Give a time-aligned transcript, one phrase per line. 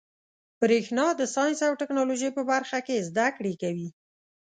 [0.61, 3.87] برېښنا د ساینس او ټيکنالوجۍ په برخه کي زده کړي کوي.